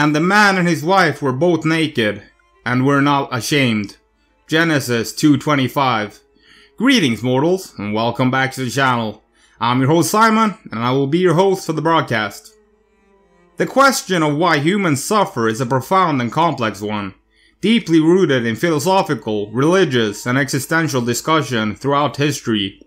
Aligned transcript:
And 0.00 0.16
the 0.16 0.20
man 0.20 0.56
and 0.56 0.66
his 0.66 0.82
wife 0.82 1.20
were 1.20 1.30
both 1.30 1.66
naked, 1.66 2.22
and 2.64 2.86
were 2.86 3.02
not 3.02 3.28
ashamed. 3.36 3.98
Genesis 4.46 5.12
2.25 5.12 6.20
Greetings 6.78 7.22
mortals, 7.22 7.74
and 7.76 7.92
welcome 7.92 8.30
back 8.30 8.52
to 8.52 8.64
the 8.64 8.70
channel. 8.70 9.22
I'm 9.60 9.80
your 9.80 9.90
host 9.90 10.10
Simon, 10.10 10.54
and 10.72 10.82
I 10.82 10.92
will 10.92 11.06
be 11.06 11.18
your 11.18 11.34
host 11.34 11.66
for 11.66 11.74
the 11.74 11.82
broadcast. 11.82 12.56
The 13.58 13.66
question 13.66 14.22
of 14.22 14.38
why 14.38 14.60
humans 14.60 15.04
suffer 15.04 15.48
is 15.48 15.60
a 15.60 15.66
profound 15.66 16.22
and 16.22 16.32
complex 16.32 16.80
one, 16.80 17.12
deeply 17.60 18.00
rooted 18.00 18.46
in 18.46 18.56
philosophical, 18.56 19.52
religious, 19.52 20.24
and 20.24 20.38
existential 20.38 21.02
discussion 21.02 21.76
throughout 21.76 22.16
history. 22.16 22.80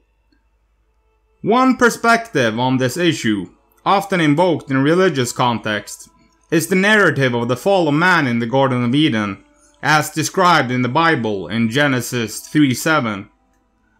One 1.43 1.77
perspective 1.77 2.57
on 2.57 2.77
this 2.77 2.97
issue, 2.97 3.51
often 3.85 4.19
invoked 4.19 4.71
in 4.71 4.81
religious 4.81 5.31
context, 5.31 6.09
is 6.53 6.67
the 6.67 6.75
narrative 6.75 7.33
of 7.33 7.47
the 7.47 7.57
fall 7.57 7.87
of 7.87 7.95
man 7.95 8.27
in 8.27 8.37
the 8.37 8.45
Garden 8.45 8.83
of 8.83 8.93
Eden, 8.93 9.43
as 9.81 10.11
described 10.11 10.69
in 10.69 10.83
the 10.83 10.87
Bible 10.87 11.47
in 11.47 11.67
Genesis 11.67 12.41
3 12.41 12.75
7. 12.75 13.27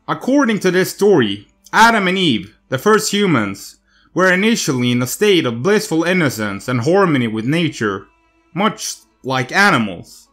According 0.08 0.60
to 0.60 0.70
this 0.70 0.94
story, 0.94 1.48
Adam 1.74 2.08
and 2.08 2.16
Eve, 2.16 2.56
the 2.70 2.78
first 2.78 3.12
humans, 3.12 3.80
were 4.14 4.32
initially 4.32 4.92
in 4.92 5.02
a 5.02 5.08
state 5.08 5.48
of 5.48 5.64
blissful 5.64 6.04
innocence 6.04 6.68
and 6.68 6.82
harmony 6.82 7.28
with 7.28 7.46
nature, 7.46 8.06
much 8.54 8.98
like 9.24 9.52
animals. 9.52 10.30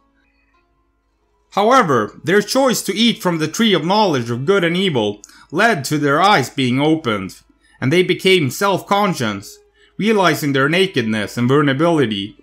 However, 1.53 2.21
their 2.23 2.43
choice 2.43 2.83
to 2.83 2.95
eat 2.95 3.19
from 3.19 3.39
the 3.39 3.47
tree 3.47 3.73
of 3.73 3.83
knowledge 3.83 4.29
of 4.29 4.45
good 4.45 4.63
and 4.63 4.77
evil 4.77 5.23
led 5.49 5.83
to 5.85 5.97
their 5.97 6.21
eyes 6.21 6.51
being 6.51 6.79
opened, 6.79 7.41
and 7.81 7.91
they 7.91 8.03
became 8.03 8.51
self-conscious 8.51 9.57
realizing 10.01 10.51
their 10.53 10.67
nakedness 10.67 11.37
and 11.37 11.47
vulnerability. 11.47 12.35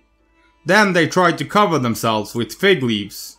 Then 0.65 0.93
they 0.93 1.09
tried 1.09 1.39
to 1.39 1.45
cover 1.45 1.77
themselves 1.81 2.33
with 2.33 2.55
fig 2.55 2.85
leaves. 2.85 3.39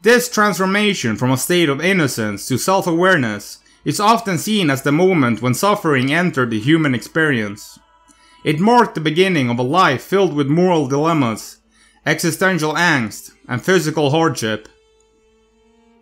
This 0.00 0.30
transformation 0.30 1.14
from 1.16 1.30
a 1.30 1.36
state 1.36 1.68
of 1.68 1.78
innocence 1.92 2.48
to 2.48 2.56
self-awareness 2.56 3.58
is 3.84 4.00
often 4.00 4.38
seen 4.38 4.70
as 4.70 4.80
the 4.82 4.92
moment 4.92 5.42
when 5.42 5.52
suffering 5.52 6.10
entered 6.10 6.50
the 6.50 6.58
human 6.58 6.94
experience. 6.94 7.78
It 8.44 8.60
marked 8.60 8.94
the 8.94 9.10
beginning 9.10 9.50
of 9.50 9.58
a 9.58 9.72
life 9.80 10.02
filled 10.02 10.32
with 10.32 10.46
moral 10.46 10.88
dilemmas, 10.88 11.58
existential 12.06 12.72
angst, 12.72 13.32
and 13.46 13.62
physical 13.62 14.08
hardship. 14.10 14.70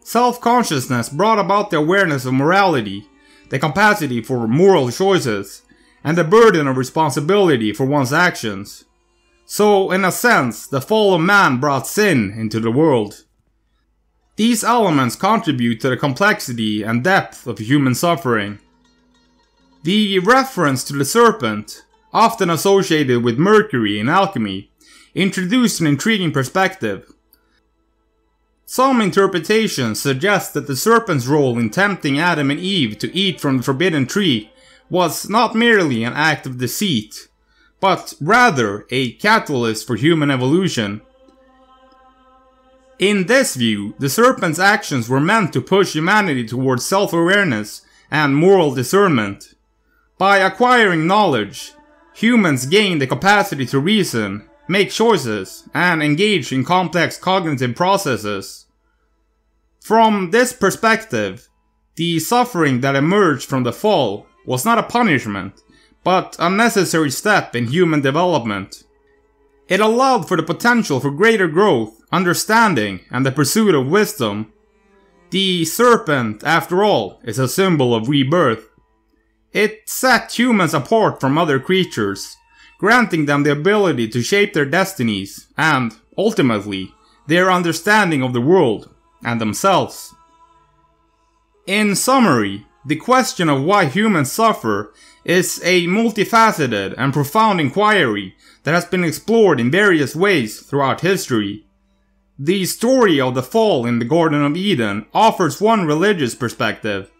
Self-consciousness 0.04 1.08
brought 1.08 1.40
about 1.40 1.70
the 1.70 1.78
awareness 1.78 2.24
of 2.24 2.34
morality, 2.34 3.08
the 3.48 3.58
capacity 3.58 4.22
for 4.22 4.46
moral 4.46 4.92
choices, 4.92 5.62
and 6.06 6.16
the 6.16 6.22
burden 6.22 6.68
of 6.68 6.76
responsibility 6.76 7.72
for 7.72 7.84
one's 7.84 8.12
actions. 8.12 8.84
So, 9.44 9.90
in 9.90 10.04
a 10.04 10.12
sense, 10.12 10.64
the 10.64 10.80
fall 10.80 11.14
of 11.14 11.20
man 11.20 11.58
brought 11.58 11.88
sin 11.88 12.32
into 12.36 12.60
the 12.60 12.70
world. 12.70 13.24
These 14.36 14.62
elements 14.62 15.16
contribute 15.16 15.80
to 15.80 15.90
the 15.90 15.96
complexity 15.96 16.84
and 16.84 17.02
depth 17.02 17.48
of 17.48 17.58
human 17.58 17.96
suffering. 17.96 18.60
The 19.82 20.20
reference 20.20 20.84
to 20.84 20.92
the 20.92 21.04
serpent, 21.04 21.84
often 22.12 22.50
associated 22.50 23.24
with 23.24 23.36
Mercury 23.36 23.98
in 23.98 24.08
alchemy, 24.08 24.70
introduced 25.12 25.80
an 25.80 25.88
intriguing 25.88 26.30
perspective. 26.30 27.12
Some 28.64 29.00
interpretations 29.00 30.00
suggest 30.00 30.54
that 30.54 30.68
the 30.68 30.76
serpent's 30.76 31.26
role 31.26 31.58
in 31.58 31.70
tempting 31.70 32.20
Adam 32.20 32.52
and 32.52 32.60
Eve 32.60 32.96
to 32.98 33.12
eat 33.12 33.40
from 33.40 33.56
the 33.56 33.62
forbidden 33.64 34.06
tree 34.06 34.52
was 34.88 35.28
not 35.28 35.54
merely 35.54 36.04
an 36.04 36.12
act 36.12 36.46
of 36.46 36.58
deceit, 36.58 37.28
but 37.80 38.14
rather 38.20 38.86
a 38.90 39.12
catalyst 39.12 39.86
for 39.86 39.96
human 39.96 40.30
evolution. 40.30 41.02
In 42.98 43.26
this 43.26 43.56
view, 43.56 43.94
the 43.98 44.08
serpent's 44.08 44.58
actions 44.58 45.08
were 45.08 45.20
meant 45.20 45.52
to 45.52 45.60
push 45.60 45.92
humanity 45.92 46.46
towards 46.46 46.86
self-awareness 46.86 47.82
and 48.10 48.34
moral 48.34 48.74
discernment. 48.74 49.54
By 50.16 50.38
acquiring 50.38 51.06
knowledge, 51.06 51.72
humans 52.14 52.64
gain 52.64 52.98
the 52.98 53.06
capacity 53.06 53.66
to 53.66 53.78
reason, 53.78 54.48
make 54.66 54.90
choices, 54.90 55.68
and 55.74 56.02
engage 56.02 56.52
in 56.52 56.64
complex 56.64 57.18
cognitive 57.18 57.76
processes. 57.76 58.66
From 59.82 60.30
this 60.30 60.54
perspective, 60.54 61.48
the 61.96 62.18
suffering 62.18 62.80
that 62.80 62.96
emerged 62.96 63.48
from 63.48 63.62
the 63.62 63.72
fall 63.72 64.26
was 64.46 64.64
not 64.64 64.78
a 64.78 64.82
punishment, 64.82 65.60
but 66.02 66.36
a 66.38 66.48
necessary 66.48 67.10
step 67.10 67.54
in 67.54 67.66
human 67.66 68.00
development. 68.00 68.84
It 69.68 69.80
allowed 69.80 70.28
for 70.28 70.36
the 70.36 70.42
potential 70.42 71.00
for 71.00 71.10
greater 71.10 71.48
growth, 71.48 72.00
understanding, 72.12 73.00
and 73.10 73.26
the 73.26 73.32
pursuit 73.32 73.74
of 73.74 73.88
wisdom. 73.88 74.52
The 75.30 75.64
serpent, 75.64 76.44
after 76.44 76.84
all, 76.84 77.20
is 77.24 77.40
a 77.40 77.48
symbol 77.48 77.92
of 77.92 78.08
rebirth. 78.08 78.68
It 79.52 79.88
set 79.88 80.38
humans 80.38 80.72
apart 80.72 81.20
from 81.20 81.36
other 81.36 81.58
creatures, 81.58 82.36
granting 82.78 83.26
them 83.26 83.42
the 83.42 83.52
ability 83.52 84.06
to 84.08 84.22
shape 84.22 84.52
their 84.52 84.64
destinies 84.64 85.48
and, 85.58 85.96
ultimately, 86.16 86.92
their 87.26 87.50
understanding 87.50 88.22
of 88.22 88.32
the 88.32 88.40
world 88.40 88.94
and 89.24 89.40
themselves. 89.40 90.14
In 91.66 91.96
summary, 91.96 92.66
the 92.86 92.96
question 92.96 93.48
of 93.48 93.64
why 93.64 93.86
humans 93.86 94.30
suffer 94.30 94.94
is 95.24 95.60
a 95.64 95.86
multifaceted 95.88 96.94
and 96.96 97.12
profound 97.12 97.60
inquiry 97.60 98.36
that 98.62 98.74
has 98.74 98.84
been 98.84 99.02
explored 99.02 99.58
in 99.58 99.72
various 99.72 100.14
ways 100.14 100.60
throughout 100.60 101.00
history. 101.00 101.66
The 102.38 102.64
story 102.64 103.20
of 103.20 103.34
the 103.34 103.42
fall 103.42 103.86
in 103.86 103.98
the 103.98 104.04
Garden 104.04 104.44
of 104.44 104.56
Eden 104.56 105.06
offers 105.12 105.60
one 105.60 105.84
religious 105.84 106.36
perspective, 106.36 107.10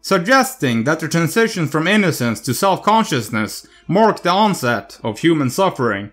suggesting 0.00 0.84
that 0.84 1.00
the 1.00 1.08
transition 1.08 1.66
from 1.66 1.86
innocence 1.86 2.40
to 2.40 2.54
self-consciousness 2.54 3.66
marked 3.86 4.22
the 4.22 4.30
onset 4.30 4.98
of 5.04 5.18
human 5.18 5.50
suffering. 5.50 6.10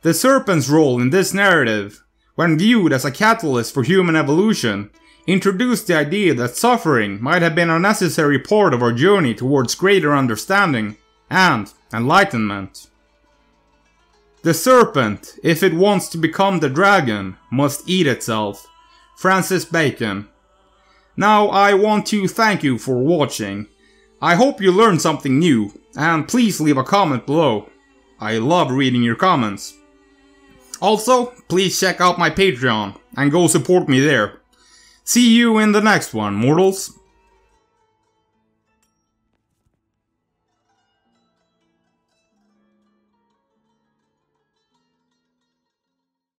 The 0.00 0.14
serpent's 0.14 0.70
role 0.70 1.02
in 1.02 1.10
this 1.10 1.34
narrative, 1.34 2.02
when 2.34 2.58
viewed 2.58 2.94
as 2.94 3.04
a 3.04 3.10
catalyst 3.10 3.74
for 3.74 3.82
human 3.82 4.16
evolution, 4.16 4.90
introduced 5.26 5.86
the 5.86 5.96
idea 5.96 6.34
that 6.34 6.56
suffering 6.56 7.22
might 7.22 7.42
have 7.42 7.54
been 7.54 7.70
a 7.70 7.78
necessary 7.78 8.38
part 8.38 8.72
of 8.72 8.82
our 8.82 8.92
journey 8.92 9.34
towards 9.34 9.74
greater 9.74 10.14
understanding 10.14 10.96
and 11.30 11.72
enlightenment. 11.92 12.88
The 14.42 14.54
serpent, 14.54 15.38
if 15.42 15.62
it 15.62 15.74
wants 15.74 16.08
to 16.10 16.18
become 16.18 16.60
the 16.60 16.68
dragon, 16.68 17.36
must 17.50 17.88
eat 17.88 18.06
itself. 18.06 18.66
Francis 19.16 19.64
Bacon. 19.64 20.28
Now 21.16 21.48
I 21.48 21.74
want 21.74 22.06
to 22.06 22.28
thank 22.28 22.62
you 22.62 22.78
for 22.78 22.96
watching. 22.98 23.66
I 24.22 24.34
hope 24.34 24.60
you 24.60 24.70
learned 24.70 25.02
something 25.02 25.38
new, 25.38 25.72
and 25.96 26.28
please 26.28 26.60
leave 26.60 26.76
a 26.76 26.84
comment 26.84 27.26
below. 27.26 27.68
I 28.20 28.38
love 28.38 28.70
reading 28.70 29.02
your 29.02 29.16
comments. 29.16 29.74
Also, 30.80 31.26
please 31.48 31.78
check 31.80 32.00
out 32.00 32.18
my 32.18 32.30
Patreon 32.30 32.98
and 33.16 33.32
go 33.32 33.46
support 33.46 33.88
me 33.88 33.98
there. 34.00 34.40
See 35.08 35.36
you 35.36 35.58
in 35.58 35.70
the 35.70 35.80
next 35.80 36.12
one, 36.14 36.34
mortals. 36.34 36.98